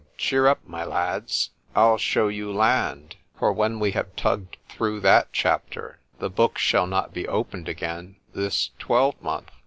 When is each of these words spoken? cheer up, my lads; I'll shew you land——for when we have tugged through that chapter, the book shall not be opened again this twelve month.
cheer 0.17 0.47
up, 0.47 0.57
my 0.65 0.83
lads; 0.83 1.51
I'll 1.75 1.99
shew 1.99 2.27
you 2.27 2.51
land——for 2.51 3.53
when 3.53 3.79
we 3.79 3.91
have 3.91 4.15
tugged 4.15 4.57
through 4.67 5.01
that 5.01 5.27
chapter, 5.31 5.99
the 6.17 6.27
book 6.31 6.57
shall 6.57 6.87
not 6.87 7.13
be 7.13 7.27
opened 7.27 7.69
again 7.69 8.15
this 8.33 8.71
twelve 8.79 9.21
month. 9.21 9.51